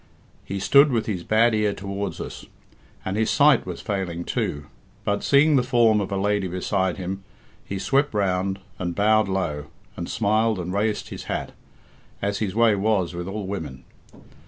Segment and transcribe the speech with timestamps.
[0.43, 2.47] He stood with his bad ear towards us,
[3.05, 4.65] and his sight was failing, too,
[5.03, 7.23] but seeing the form of a lady beside him,
[7.63, 11.51] he swept round, and bowed low, and smiled and raised his hat,
[12.19, 13.83] as his way was with all women.